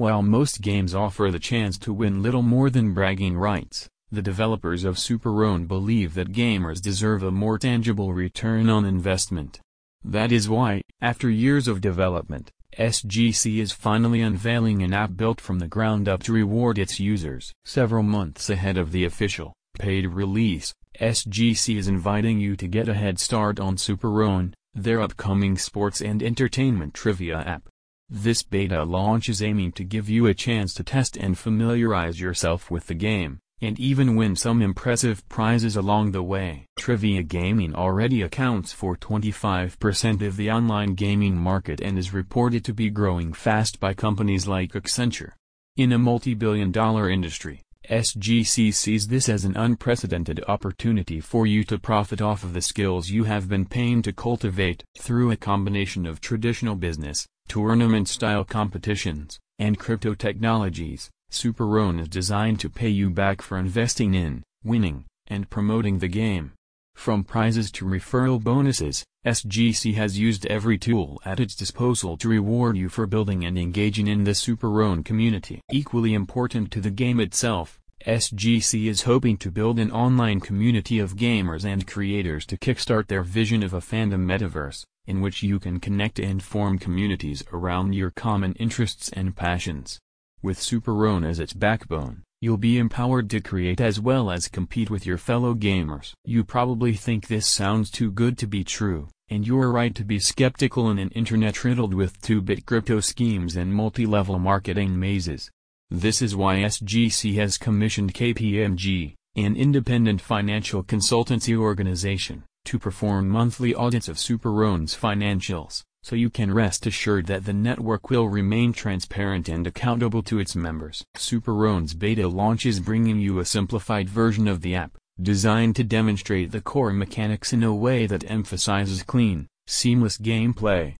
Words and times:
While 0.00 0.22
most 0.22 0.62
games 0.62 0.94
offer 0.94 1.30
the 1.30 1.38
chance 1.38 1.76
to 1.80 1.92
win 1.92 2.22
little 2.22 2.40
more 2.40 2.70
than 2.70 2.94
bragging 2.94 3.36
rights, 3.36 3.86
the 4.10 4.22
developers 4.22 4.82
of 4.82 4.96
SuperOwner 4.96 5.68
believe 5.68 6.14
that 6.14 6.32
gamers 6.32 6.80
deserve 6.80 7.22
a 7.22 7.30
more 7.30 7.58
tangible 7.58 8.14
return 8.14 8.70
on 8.70 8.86
investment. 8.86 9.60
That 10.02 10.32
is 10.32 10.48
why, 10.48 10.80
after 11.02 11.28
years 11.28 11.68
of 11.68 11.82
development, 11.82 12.50
SGC 12.78 13.58
is 13.58 13.72
finally 13.72 14.22
unveiling 14.22 14.82
an 14.82 14.94
app 14.94 15.16
built 15.16 15.38
from 15.38 15.58
the 15.58 15.68
ground 15.68 16.08
up 16.08 16.22
to 16.22 16.32
reward 16.32 16.78
its 16.78 16.98
users. 16.98 17.52
Several 17.66 18.02
months 18.02 18.48
ahead 18.48 18.78
of 18.78 18.92
the 18.92 19.04
official, 19.04 19.52
paid 19.78 20.06
release, 20.06 20.72
SGC 20.98 21.76
is 21.76 21.88
inviting 21.88 22.40
you 22.40 22.56
to 22.56 22.66
get 22.66 22.88
a 22.88 22.94
head 22.94 23.18
start 23.18 23.60
on 23.60 23.76
SuperOwner, 23.76 24.54
their 24.72 25.02
upcoming 25.02 25.58
sports 25.58 26.00
and 26.00 26.22
entertainment 26.22 26.94
trivia 26.94 27.40
app. 27.40 27.68
This 28.12 28.42
beta 28.42 28.82
launch 28.82 29.28
is 29.28 29.40
aiming 29.40 29.70
to 29.72 29.84
give 29.84 30.08
you 30.10 30.26
a 30.26 30.34
chance 30.34 30.74
to 30.74 30.82
test 30.82 31.16
and 31.16 31.38
familiarize 31.38 32.20
yourself 32.20 32.68
with 32.68 32.88
the 32.88 32.94
game, 32.94 33.38
and 33.60 33.78
even 33.78 34.16
win 34.16 34.34
some 34.34 34.62
impressive 34.62 35.26
prizes 35.28 35.76
along 35.76 36.10
the 36.10 36.22
way. 36.24 36.66
Trivia 36.76 37.22
gaming 37.22 37.72
already 37.72 38.22
accounts 38.22 38.72
for 38.72 38.96
25% 38.96 40.26
of 40.26 40.36
the 40.36 40.50
online 40.50 40.94
gaming 40.94 41.36
market 41.36 41.80
and 41.80 41.96
is 41.96 42.12
reported 42.12 42.64
to 42.64 42.74
be 42.74 42.90
growing 42.90 43.32
fast 43.32 43.78
by 43.78 43.94
companies 43.94 44.48
like 44.48 44.72
Accenture. 44.72 45.34
In 45.76 45.92
a 45.92 45.98
multi-billion 45.98 46.72
dollar 46.72 47.08
industry, 47.08 47.62
SGC 47.88 48.74
sees 48.74 49.08
this 49.08 49.28
as 49.28 49.44
an 49.44 49.56
unprecedented 49.56 50.42
opportunity 50.46 51.20
for 51.20 51.46
you 51.46 51.64
to 51.64 51.78
profit 51.78 52.20
off 52.20 52.44
of 52.44 52.54
the 52.54 52.60
skills 52.60 53.10
you 53.10 53.24
have 53.24 53.48
been 53.48 53.66
paying 53.66 54.02
to 54.02 54.12
cultivate. 54.12 54.84
Through 54.98 55.30
a 55.30 55.36
combination 55.36 56.06
of 56.06 56.20
traditional 56.20 56.74
business, 56.74 57.26
tournament-style 57.50 58.44
competitions, 58.44 59.40
and 59.58 59.76
crypto 59.76 60.14
technologies, 60.14 61.10
SuperOwner 61.32 62.02
is 62.02 62.08
designed 62.08 62.60
to 62.60 62.70
pay 62.70 62.88
you 62.88 63.10
back 63.10 63.42
for 63.42 63.58
investing 63.58 64.14
in, 64.14 64.44
winning, 64.62 65.04
and 65.26 65.50
promoting 65.50 65.98
the 65.98 66.06
game. 66.06 66.52
From 66.94 67.24
prizes 67.24 67.72
to 67.72 67.84
referral 67.84 68.40
bonuses, 68.40 69.04
SGC 69.26 69.94
has 69.94 70.16
used 70.16 70.46
every 70.46 70.78
tool 70.78 71.20
at 71.24 71.40
its 71.40 71.56
disposal 71.56 72.16
to 72.18 72.28
reward 72.28 72.76
you 72.76 72.88
for 72.88 73.08
building 73.08 73.44
and 73.44 73.58
engaging 73.58 74.06
in 74.06 74.22
the 74.22 74.30
SuperOwner 74.30 75.04
community. 75.04 75.60
Equally 75.72 76.14
important 76.14 76.70
to 76.70 76.80
the 76.80 76.92
game 76.92 77.18
itself, 77.18 77.80
SGC 78.06 78.86
is 78.86 79.02
hoping 79.02 79.36
to 79.38 79.50
build 79.50 79.80
an 79.80 79.90
online 79.90 80.38
community 80.38 81.00
of 81.00 81.16
gamers 81.16 81.64
and 81.64 81.84
creators 81.84 82.46
to 82.46 82.56
kickstart 82.56 83.08
their 83.08 83.24
vision 83.24 83.64
of 83.64 83.74
a 83.74 83.80
fandom 83.80 84.24
metaverse, 84.24 84.84
in 85.10 85.20
which 85.20 85.42
you 85.42 85.58
can 85.58 85.80
connect 85.80 86.20
and 86.20 86.42
form 86.42 86.78
communities 86.78 87.44
around 87.52 87.92
your 87.94 88.12
common 88.12 88.54
interests 88.54 89.10
and 89.12 89.34
passions. 89.34 89.98
With 90.40 90.58
SuperOwner 90.58 91.28
as 91.28 91.40
its 91.40 91.52
backbone, 91.52 92.22
you'll 92.40 92.56
be 92.56 92.78
empowered 92.78 93.28
to 93.30 93.40
create 93.40 93.80
as 93.80 94.00
well 94.00 94.30
as 94.30 94.48
compete 94.48 94.88
with 94.88 95.04
your 95.04 95.18
fellow 95.18 95.52
gamers. 95.52 96.12
You 96.24 96.44
probably 96.44 96.94
think 96.94 97.26
this 97.26 97.46
sounds 97.46 97.90
too 97.90 98.10
good 98.10 98.38
to 98.38 98.46
be 98.46 98.64
true, 98.64 99.08
and 99.28 99.46
you're 99.46 99.72
right 99.72 99.94
to 99.96 100.04
be 100.04 100.18
skeptical 100.18 100.90
in 100.90 100.98
an 100.98 101.10
internet 101.10 101.64
riddled 101.64 101.92
with 101.92 102.22
2-bit 102.22 102.64
crypto 102.64 103.00
schemes 103.00 103.56
and 103.56 103.74
multi-level 103.74 104.38
marketing 104.38 104.98
mazes. 104.98 105.50
This 105.90 106.22
is 106.22 106.36
why 106.36 106.58
SGC 106.58 107.34
has 107.34 107.58
commissioned 107.58 108.14
KPMG, 108.14 109.14
an 109.36 109.56
independent 109.56 110.20
financial 110.20 110.84
consultancy 110.84 111.56
organization, 111.56 112.44
to 112.64 112.78
perform 112.78 113.28
monthly 113.28 113.74
audits 113.74 114.08
of 114.08 114.16
SuperOwner's 114.16 114.96
financials, 114.96 115.82
so 116.02 116.16
you 116.16 116.30
can 116.30 116.52
rest 116.52 116.86
assured 116.86 117.26
that 117.26 117.44
the 117.44 117.52
network 117.52 118.10
will 118.10 118.28
remain 118.28 118.72
transparent 118.72 119.48
and 119.48 119.66
accountable 119.66 120.22
to 120.22 120.38
its 120.38 120.56
members. 120.56 121.04
SuperOwner's 121.16 121.94
beta 121.94 122.28
launch 122.28 122.64
is 122.66 122.80
bringing 122.80 123.18
you 123.18 123.38
a 123.38 123.44
simplified 123.44 124.08
version 124.08 124.48
of 124.48 124.62
the 124.62 124.74
app, 124.74 124.96
designed 125.20 125.76
to 125.76 125.84
demonstrate 125.84 126.50
the 126.50 126.60
core 126.60 126.92
mechanics 126.92 127.52
in 127.52 127.62
a 127.62 127.74
way 127.74 128.06
that 128.06 128.30
emphasizes 128.30 129.02
clean, 129.02 129.46
seamless 129.66 130.16
gameplay. 130.18 130.94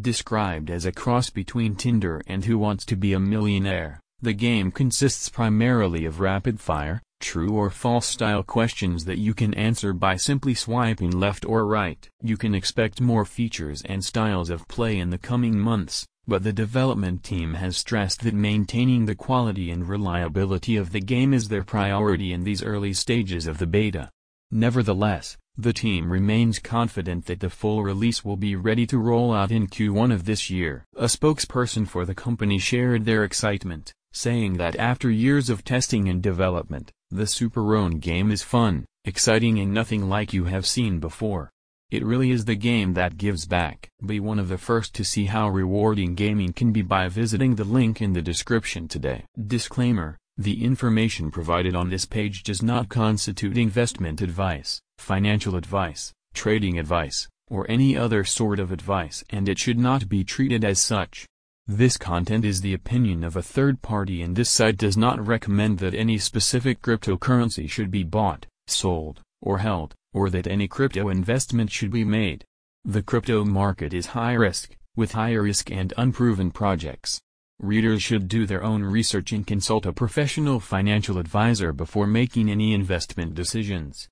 Described 0.00 0.70
as 0.70 0.86
a 0.86 0.92
cross 0.92 1.30
between 1.30 1.76
Tinder 1.76 2.22
and 2.26 2.44
Who 2.44 2.58
Wants 2.58 2.84
to 2.86 2.96
Be 2.96 3.12
a 3.12 3.20
Millionaire. 3.20 4.00
The 4.22 4.32
game 4.32 4.70
consists 4.70 5.28
primarily 5.28 6.06
of 6.06 6.20
rapid-fire, 6.20 7.02
true 7.24 7.56
or 7.56 7.70
false 7.70 8.06
style 8.06 8.42
questions 8.42 9.06
that 9.06 9.18
you 9.18 9.32
can 9.32 9.54
answer 9.54 9.94
by 9.94 10.14
simply 10.14 10.52
swiping 10.52 11.10
left 11.10 11.46
or 11.46 11.66
right. 11.66 12.06
You 12.22 12.36
can 12.36 12.54
expect 12.54 13.00
more 13.00 13.24
features 13.24 13.82
and 13.86 14.04
styles 14.04 14.50
of 14.50 14.68
play 14.68 14.98
in 14.98 15.08
the 15.08 15.16
coming 15.16 15.58
months, 15.58 16.06
but 16.28 16.44
the 16.44 16.52
development 16.52 17.24
team 17.24 17.54
has 17.54 17.78
stressed 17.78 18.20
that 18.22 18.34
maintaining 18.34 19.06
the 19.06 19.14
quality 19.14 19.70
and 19.70 19.88
reliability 19.88 20.76
of 20.76 20.92
the 20.92 21.00
game 21.00 21.32
is 21.32 21.48
their 21.48 21.64
priority 21.64 22.30
in 22.30 22.44
these 22.44 22.62
early 22.62 22.92
stages 22.92 23.46
of 23.46 23.56
the 23.56 23.66
beta. 23.66 24.10
Nevertheless, 24.50 25.38
the 25.56 25.72
team 25.72 26.12
remains 26.12 26.58
confident 26.58 27.24
that 27.24 27.40
the 27.40 27.48
full 27.48 27.82
release 27.82 28.22
will 28.22 28.36
be 28.36 28.54
ready 28.54 28.86
to 28.86 28.98
roll 28.98 29.32
out 29.32 29.50
in 29.50 29.66
Q1 29.66 30.12
of 30.12 30.26
this 30.26 30.50
year. 30.50 30.84
A 30.94 31.04
spokesperson 31.06 31.88
for 31.88 32.04
the 32.04 32.14
company 32.14 32.58
shared 32.58 33.06
their 33.06 33.24
excitement 33.24 33.94
saying 34.14 34.54
that 34.54 34.76
after 34.76 35.10
years 35.10 35.50
of 35.50 35.64
testing 35.64 36.08
and 36.08 36.22
development, 36.22 36.92
the 37.14 37.24
SuperOwner 37.24 38.00
game 38.00 38.32
is 38.32 38.42
fun, 38.42 38.84
exciting 39.04 39.60
and 39.60 39.72
nothing 39.72 40.08
like 40.08 40.32
you 40.32 40.44
have 40.46 40.66
seen 40.66 40.98
before. 40.98 41.48
It 41.88 42.04
really 42.04 42.32
is 42.32 42.44
the 42.44 42.56
game 42.56 42.94
that 42.94 43.16
gives 43.16 43.46
back. 43.46 43.88
Be 44.04 44.18
one 44.18 44.40
of 44.40 44.48
the 44.48 44.58
first 44.58 44.94
to 44.94 45.04
see 45.04 45.26
how 45.26 45.48
rewarding 45.48 46.16
gaming 46.16 46.52
can 46.52 46.72
be 46.72 46.82
by 46.82 47.06
visiting 47.06 47.54
the 47.54 47.62
link 47.62 48.02
in 48.02 48.14
the 48.14 48.22
description 48.22 48.88
today. 48.88 49.26
Disclaimer, 49.46 50.18
the 50.36 50.64
information 50.64 51.30
provided 51.30 51.76
on 51.76 51.88
this 51.88 52.04
page 52.04 52.42
does 52.42 52.64
not 52.64 52.88
constitute 52.88 53.56
investment 53.56 54.20
advice, 54.20 54.80
financial 54.98 55.54
advice, 55.54 56.12
trading 56.34 56.80
advice, 56.80 57.28
or 57.48 57.64
any 57.70 57.96
other 57.96 58.24
sort 58.24 58.58
of 58.58 58.72
advice 58.72 59.22
and 59.30 59.48
it 59.48 59.60
should 59.60 59.78
not 59.78 60.08
be 60.08 60.24
treated 60.24 60.64
as 60.64 60.80
such. 60.80 61.26
This 61.66 61.96
content 61.96 62.44
is 62.44 62.60
the 62.60 62.74
opinion 62.74 63.24
of 63.24 63.36
a 63.36 63.42
third 63.42 63.80
party 63.80 64.20
and 64.20 64.36
this 64.36 64.50
site 64.50 64.76
does 64.76 64.98
not 64.98 65.26
recommend 65.26 65.78
that 65.78 65.94
any 65.94 66.18
specific 66.18 66.82
cryptocurrency 66.82 67.70
should 67.70 67.90
be 67.90 68.02
bought, 68.02 68.44
sold, 68.66 69.22
or 69.40 69.58
held, 69.58 69.94
or 70.12 70.28
that 70.28 70.46
any 70.46 70.68
crypto 70.68 71.08
investment 71.08 71.72
should 71.72 71.90
be 71.90 72.04
made. 72.04 72.44
The 72.84 73.02
crypto 73.02 73.46
market 73.46 73.94
is 73.94 74.08
high 74.08 74.34
risk, 74.34 74.76
with 74.94 75.12
high 75.12 75.32
risk 75.32 75.70
and 75.70 75.94
unproven 75.96 76.50
projects. 76.50 77.22
Readers 77.58 78.02
should 78.02 78.28
do 78.28 78.44
their 78.44 78.62
own 78.62 78.82
research 78.82 79.32
and 79.32 79.46
consult 79.46 79.86
a 79.86 79.92
professional 79.94 80.60
financial 80.60 81.16
advisor 81.16 81.72
before 81.72 82.06
making 82.06 82.50
any 82.50 82.74
investment 82.74 83.34
decisions. 83.34 84.10